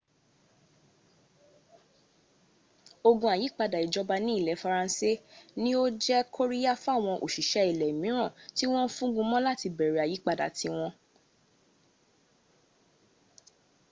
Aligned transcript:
ogun 3.09 3.31
àyípadà 3.35 3.77
ìjọba 3.85 4.15
ní 4.25 4.31
ilẹ̀ 4.39 4.59
faransé 4.63 5.11
ní 5.61 5.69
ó 5.83 5.85
jẹ́ 6.03 6.27
kóríyá 6.35 6.73
fáwọn 6.83 7.15
òsìṣẹ́ 7.25 7.69
ilẹ̀ 7.71 7.97
míràn 8.01 8.33
tí 8.55 8.65
wọ́n 8.71 8.85
ń 8.89 8.93
fúngun 8.95 9.27
mọ́ 9.31 9.39
láti 9.47 9.67
bẹ̀rẹ̀ 9.77 10.03
àyípadà 10.05 10.45
ti 10.57 10.67
wọn 10.75 10.91